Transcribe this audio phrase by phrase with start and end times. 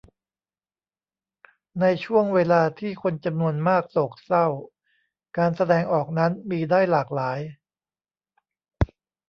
[1.79, 4.47] ในช่วงเวลาที่คนจำนวนมากโศกเศร้า
[5.37, 7.39] การแสดงออกนั้นมีได้หลากหลาย